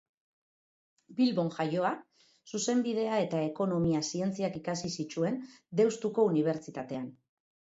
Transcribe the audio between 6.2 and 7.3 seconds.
Unibertsitatean.